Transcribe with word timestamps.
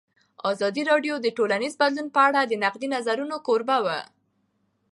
ازادي 0.51 0.83
راډیو 0.91 1.15
د 1.21 1.27
ټولنیز 1.37 1.73
بدلون 1.81 2.07
په 2.15 2.19
اړه 2.27 2.41
د 2.45 2.53
نقدي 2.63 2.87
نظرونو 2.95 3.35
کوربه 3.47 3.77
وه. 3.85 3.99